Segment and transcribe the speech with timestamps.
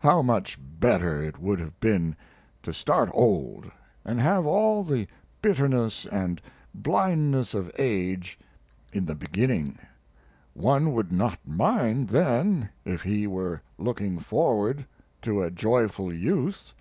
[0.00, 2.16] How much better it would have been
[2.64, 3.64] to start old
[4.04, 5.06] and have all the
[5.40, 6.38] bitterness and
[6.74, 8.38] blindness of age
[8.92, 9.78] in the beginning!
[10.52, 14.84] One would not mind then if he were looking forward
[15.22, 16.74] to a joyful youth.